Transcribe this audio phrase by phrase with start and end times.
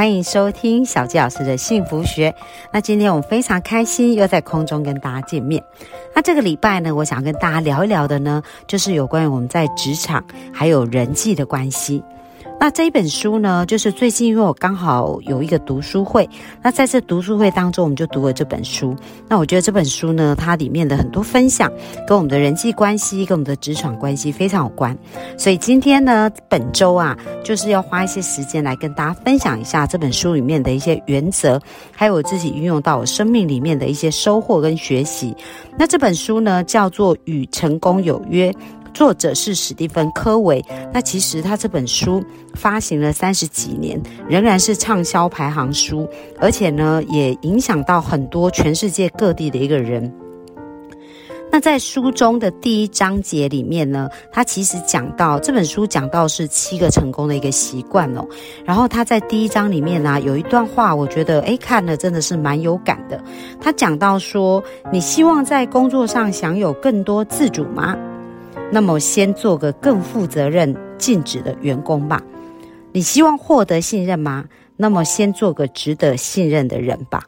[0.00, 2.34] 欢迎收听小纪老师的幸福学。
[2.72, 5.62] 那今天我们非常开心，又在空中跟大家见面。
[6.14, 10.24] 那这个礼拜呢，我想跟大家聊一聊的呢，就是有关于我们在职场
[10.54, 12.02] 还有人际的关系。
[12.60, 16.28] 那这一本书呢，就是最近因为我刚好有一个读书会，
[16.62, 18.94] 那在这读书会当中，我们就读了这本书。
[19.26, 21.72] 那我觉得这本书呢，它里面的很多分享，
[22.06, 24.94] 跟我们的人际关系、跟我们的职场关系非常有关。
[25.38, 31.58] 所以今天呢，本周啊，就是要花一些时间来跟大家分享一下这本书里面的一些原则，
[31.96, 35.34] 还有我自己运用到我生命里面的一些收获跟学习。
[35.78, 38.52] 那这本书呢，叫做《与成功有约》。
[38.92, 40.64] 作者是史蒂芬·科维。
[40.92, 42.22] 那其实他这本书
[42.54, 50.12] 发行了三十几年，仍然是畅销排行书，而且呢，也影响到很多全世界各地的一个人。
[51.52, 58.24] 那在书中的第一章节里面呢，他其实讲到这本书讲到是七个成功的一个习惯哦。
[58.64, 63.20] 然后他在第一章里面呢，有一段话，我觉得诶看了真的是蛮有感的。
[63.60, 67.96] 他讲到说：“你希望在工作上享有更多自主吗？”
[68.72, 72.22] 那么，先做个更负责任、尽职的员工吧。
[72.92, 74.44] 你希望获得信任吗？
[74.76, 77.22] 那么，先做个值得信任的人吧。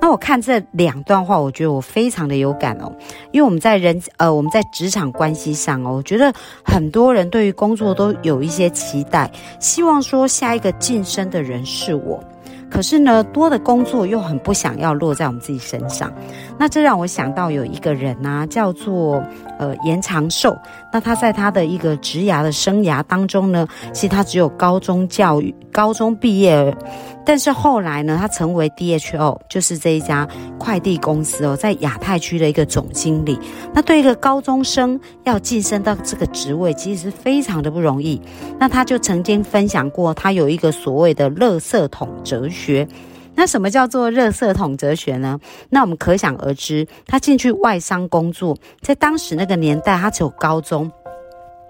[0.00, 2.90] 那我看这两段话，我觉得我非常的有感哦。
[3.30, 6.32] 因为我们在人呃，我们在职场关系上哦，我觉得
[6.64, 12.22] 很多人对于工作都有一些期待，希望说下一个晋升的人是我。
[12.70, 16.12] 可是呢，多的工作又很不想要落在我们自己身上，
[16.58, 19.22] 那这让我想到有一个人呐，叫做
[19.60, 20.56] 呃严长寿。
[20.94, 26.72] 那他在他的一个职涯的生涯当中呢，其实他只有高中教育，高中毕业。
[27.26, 33.36] 但是后来呢，他成为 DHL，就是这一家快递公司哦，在亚太区的一个总经理。
[33.74, 38.22] 那对一个高中生要晋升到这个职位，其实是非常的不容易。
[38.60, 42.86] 那他就曾经分享过，他有一个所谓的“垃圾桶哲学”。
[43.36, 45.38] 那什么叫做“热色桶哲学”呢？
[45.70, 50.90] 那我们可想而知，他进去外商工作，在当时那个年代，他只有高中。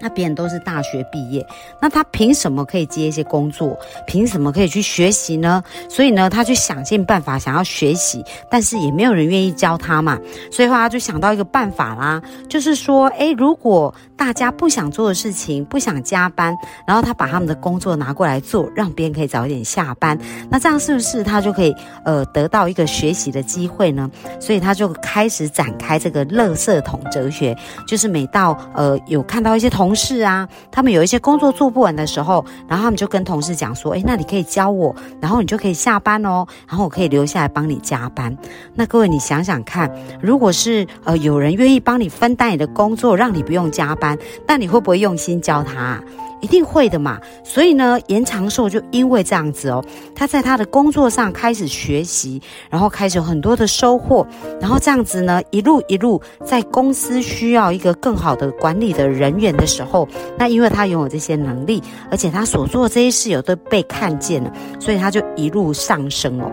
[0.04, 1.42] 那别人都是大学毕业，
[1.80, 3.74] 那他凭什么可以接一些工作？
[4.06, 5.64] 凭什么可以去学习呢？
[5.88, 10.18] 所以呢，他就想尽办法想要学习，但是也没有人愿意教他嘛。
[10.52, 12.20] 所以话他就想到一个办法啦，
[12.50, 16.54] 就是说，诶，如果大家不想做的事情，不想加班，
[16.86, 20.18] 然后他把他们的工作拿过来做，让别人可以早一点下班，
[20.50, 24.10] 那这样是不是他就可以呃得到一个学习的机会呢？
[24.38, 27.56] 所以他就开始展开这个垃圾桶哲学，
[27.88, 29.93] 就是每到呃有看到一些同。
[29.94, 38.36] 同事啊，他们有一些工作做不完的时候，然后他们就跟同事讲说：“诶，那你可以教我，然后你就可以下班哦，然后我可以留下来帮你加班。”
[38.74, 39.88] 那各位，你想想看，
[40.20, 44.18] 如果是呃有人愿意帮你分担你的工作，让你不用加班，
[44.48, 46.02] 那你会不会用心教他？
[46.44, 49.82] 一定会的嘛，所以呢，延长寿就因为这样子哦，
[50.14, 52.38] 他在他的工作上开始学习，
[52.68, 54.26] 然后开始有很多的收获，
[54.60, 60.06] 然后这样子呢，一路一路在公司需要一个更好的管理的人员的时候，
[60.38, 66.52] 那因为他拥有这些能力，而且他所做这些事有都被看见了，所以他就一路上升哦。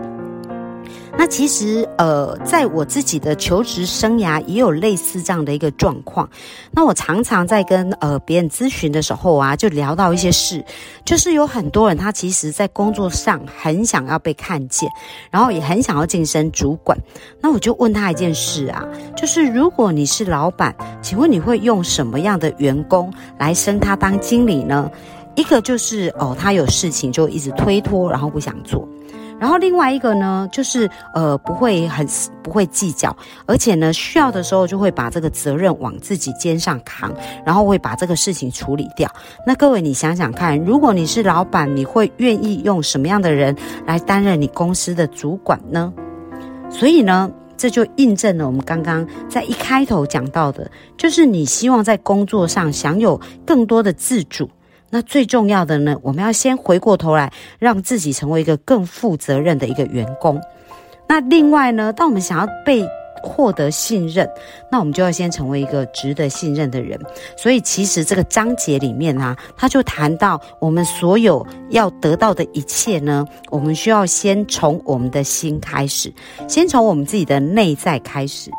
[1.18, 6.28] 那其实，呃，在我自己的求职生涯也有类似这样的一个状况。
[6.72, 10.64] 那我常常在跟呃别人咨询的时候啊，就聊到一些事，
[11.04, 14.88] 就是有很多人他其实在工作上很想要被看见，
[15.30, 16.98] 然后也很想要晋升主管。
[17.40, 18.82] 那我就问他一件事啊，
[19.14, 24.90] 就是如果你是老板，请问你会用什么样的员工来升他当经理呢？
[25.36, 28.88] 一个就是哦，他有事情就一直推脱，然后不想做。
[29.42, 32.06] 然后另外一个呢，就是呃不会很
[32.44, 33.14] 不会计较，
[33.44, 37.12] 而且呢需要的时候就会把这个责任往自己肩上扛，
[37.44, 39.10] 然后会把这个事情处理掉。
[39.44, 45.92] 那各位你想想看，如果你是老板，你会愿意用什么样的人来担任你公司的主管呢？
[46.70, 54.48] 所以呢，这就印证了我们刚刚在一开头讲到的，就是你希望在工作上享有更多的自主。
[54.94, 60.38] 那最重要的呢，我们要先回过头来，让自己成为一个更负责任的一个员工。
[61.08, 62.86] 那另外呢，当我们想要被
[63.22, 64.28] 获得信任，
[64.70, 67.00] 那我们就要先成为一个值得信任的人。
[67.38, 76.12] 所以，其实这个章节里面啊，他就谈到我们所有要得到的一切呢，我们需要先从我们的心开始，
[76.48, 78.50] 先从我们自己的内在开始。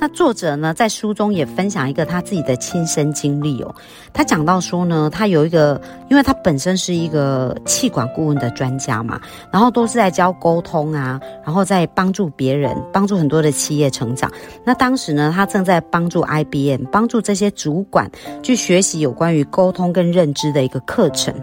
[0.00, 3.74] 那作者呢，在书中也分享一个他自己的亲身经历哦。
[4.14, 9.20] 他讲到说呢，他有一个，因为他本身是一个气管顾问的专家嘛，
[9.52, 14.32] 然后都是在教沟通啊，然后在帮助别人，帮助很多的企业成长。
[14.64, 18.10] 那当时呢，他正在帮助 IBM，帮助这些主管
[18.42, 21.34] 去学习有关于沟通跟认知的一个课程。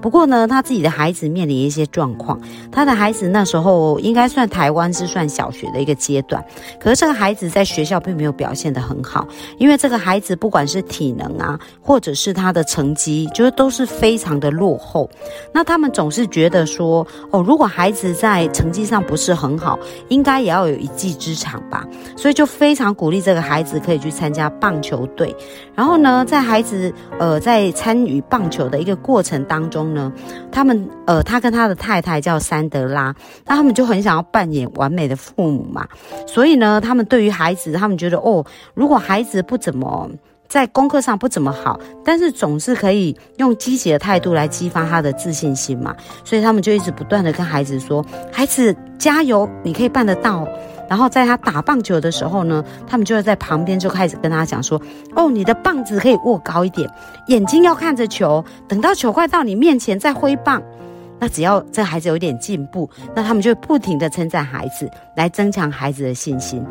[0.00, 2.40] 不过呢，他自己的孩子面临一些状况，
[2.72, 6.42] 他的孩子那时候应该算台湾是算小学的一个阶段，
[6.80, 8.00] 可是这个孩子在学校。
[8.06, 9.26] 并没有表现得很好，
[9.58, 15.10] 因为这个孩子不管是体能啊，或者是他的成绩，就是都是非常的落后。
[15.52, 19.76] 那他们总是觉得说，哦，如果孩子在成绩上不是很好，
[20.08, 21.84] 应该也要有一技之长吧。
[22.16, 25.34] 所以就非常鼓励这个孩子可以去参加棒球队。
[25.76, 30.10] 然后呢，在孩子呃在参与棒球的一个过程当中呢，
[30.50, 33.14] 他们呃他跟他的太太叫三德拉，
[33.44, 35.86] 那他们就很想要扮演完美的父母嘛。
[36.26, 38.44] 所以呢，他们对于孩子，他们觉得哦，
[38.74, 40.10] 如果孩子不怎么
[40.48, 45.94] 在功课上不怎么好，但是总是可以用积极的态度来激发他的自信心嘛，
[46.24, 50.46] 所以他们就一直不断的跟孩子说：“孩子加油，你可以办得到。”
[50.88, 54.80] 然后在他打棒球的时候呢，他们就会在旁边就开始跟他讲说
[55.16, 56.88] ：“哦，你的棒子可以握高一点，
[57.26, 60.62] 眼睛要看着球，等到球快到你面前再挥棒。”
[61.18, 66.64] 那只要这孩子有一点进步，那他们就会不停的称赞孩子，来增强孩子的信心。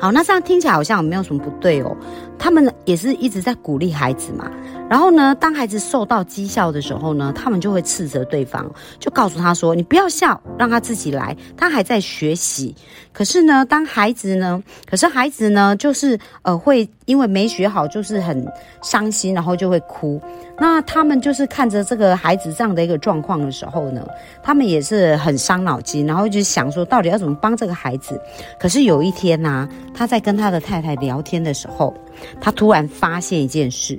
[0.00, 1.96] 好，那这样听起来好像没有什么不对哦。
[2.38, 4.48] 他们也是一直在鼓励孩子嘛。
[4.88, 12.74] 然后呢，当孩子受到讥笑的时候呢，他们就会斥责对方，就告诉他说：“你不要笑，让他自己来，他还在学习。”
[13.12, 18.46] 可是呢，当孩子呢，可是孩子呢，就是呃，会因为没学好，就是很
[18.82, 20.20] 伤心，然后就会哭。
[20.58, 24.06] 那他们就是看着这个孩子这样的一个状况的时候呢，
[24.42, 28.20] 他们也是很伤脑筋，然后就想说，到底要怎么帮这个孩子？
[28.60, 31.94] 可是有一天呢，他在跟他的太太聊天的时候，
[32.42, 33.98] 他突然发现一件事，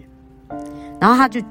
[0.99, 1.41] 然后他就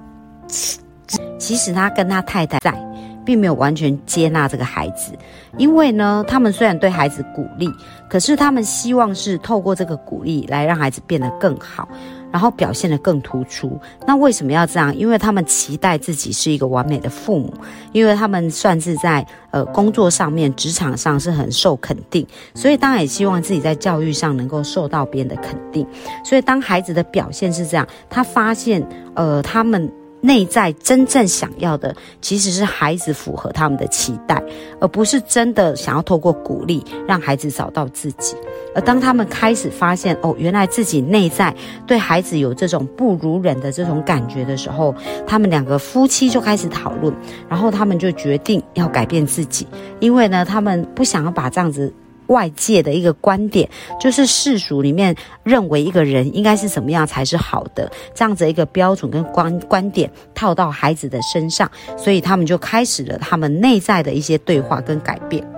[1.38, 2.87] 其实他跟他太太在。
[3.28, 5.12] 并没有完全接纳这个孩子，
[5.58, 7.68] 因为呢，他们虽然对孩子鼓励，
[8.08, 11.86] 可是他们希望是透过这个鼓励来让孩子变得更好，
[12.32, 13.78] 然后表现得更突出。
[14.06, 14.96] 那为什么要这样？
[14.96, 17.52] 因为他们期待自己是一个完美的父母，
[17.92, 25.86] 因为他们算是在呃工作上面、职场上是很受肯定，所以当然也希望自己在教育上能够受到别人的肯定。
[26.24, 28.82] 所以当孩子的表现是这样，他发现
[29.14, 29.92] 呃他们。
[30.20, 34.42] 内在真正想要的，其实是孩子符合他们的期待，
[34.80, 38.36] 而不是真的想要透过鼓励让孩子找到自己。
[38.74, 41.54] 而当他们开始发现，哦，原来自己内在
[41.86, 44.94] 对孩子有这种不如人的这种感觉的时候，
[45.26, 47.14] 他们两个夫妻就开始讨论，
[47.48, 49.66] 然后他们就决定要改变自己，
[50.00, 51.92] 因为呢，他们不想要把这样子。
[52.28, 53.68] 外界的一个观点，
[54.00, 65.57] 就是世俗里面认为一个人应该是怎么样才是好的，这样子一个标准跟观观点套到孩子的身上，所以他们就开始了他们内在的一些对话跟改变。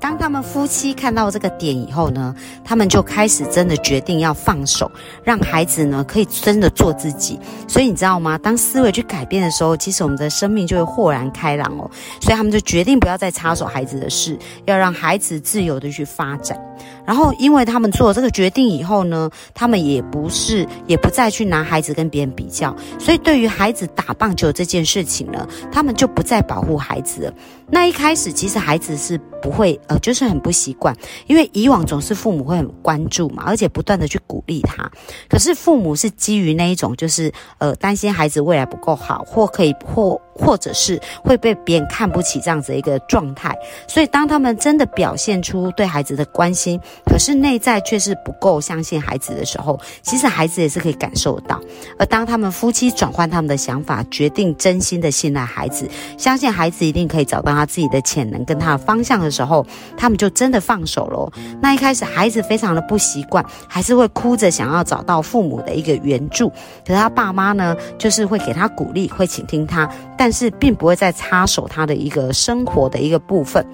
[0.00, 2.34] 当他们夫妻看到这个点以后呢，
[2.64, 4.90] 他们就开始真的决定要放手，
[5.24, 7.38] 让孩子呢可以真的做自己。
[7.66, 8.38] 所以你知道吗？
[8.38, 11.90] 当思维去改变的时候，其实我们的生命就会豁然开朗哦。
[12.20, 16.58] 所以他们就决定不要再插手孩子的事，要让孩子自由的去发展。
[17.04, 27.34] 然后，因为他们做了这个决定以后呢，他们也不是也不再去拿孩子跟别人比较，所以对于孩子打棒球这件事情呢，他们就不再保护孩子了。
[27.70, 34.90] 那一开始，其实孩子是不会，呃，就是很不习惯，因为以往总是父母会很关注嘛，而且不断的去鼓励他。
[35.28, 43.54] 可是父母是基于那一种，就是呃，担心孩子未来不够好，或可以或或者是会被别人看不起这样子一个状态。
[43.88, 51.60] 所以当他们真的表现出对孩子的关心，可是内在却是不够相信孩子的时候，其实孩子也是可以感受到。
[51.98, 57.48] 而当他们夫妻转换他们的想法，决定真心的信赖孩子，相信孩子一定可以找到。
[57.48, 59.66] 他自己的潜能跟他的方向的时候，
[59.96, 61.32] 他们就真的放手了。
[61.60, 66.48] 那一开始孩子非常的不习惯，还是会哭着想要找到父母的一个援助。
[66.86, 73.64] 可是他爸妈呢，就是会给他鼓励，会倾听他，但是并不会再插手他的一个生活的一个部分。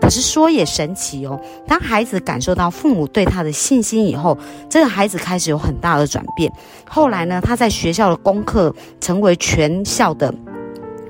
[0.00, 4.36] 可是说也神奇哦，当孩子感受到父母对他的信心以后，
[4.68, 6.52] 这个孩子开始有很大的转变。
[6.86, 10.34] 后来呢，他在学校的功课成为全校的。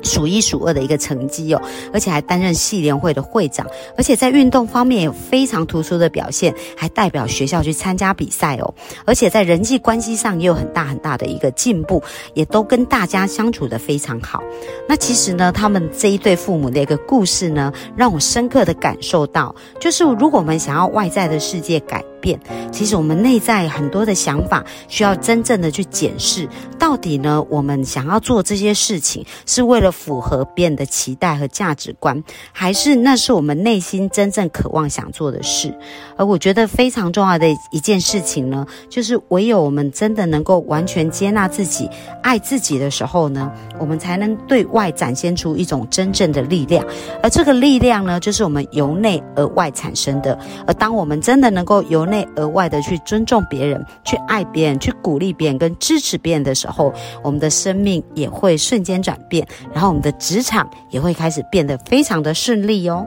[0.04, 12.02] 数一数二的一个成绩哦，而且还担任系联会的会长，而且在运动方面有非常突出的表现，还代表学校去参加比赛哦，而且在人际关系上也有很大很大的一个进步，
[12.34, 14.42] 也都跟大家相处的非常好。
[14.88, 22.04] 那其实呢，他们这一对父母的一个故事呢，让我深刻的感受到，就是如果我们想要外在的世界改。
[22.24, 22.40] 变。
[22.72, 35.76] 其实我们内在很多的想法，需要真正的去检视，到底呢，我们想要做这些事情，是为了符合别人的期待和价值观，还是那是我们内心真正渴望想做的事？
[36.16, 41.90] 而我觉得非常重要的一件事情呢，就是唯有我们真的能够完全接纳自己、
[42.22, 46.84] 爱自己的时候呢，我们才能对外展现出一种真正的力量。
[47.22, 50.38] 而这个力量呢，就是我们由内而外产生的。
[50.66, 56.94] 而当我们真的能够由内内而外的去尊重别人、去爱别人、去鼓励别人、跟支持别人的时候，
[57.25, 63.04] 我们的生命也会瞬间转变，然后我们的职场也会开始变得非常的顺利哦。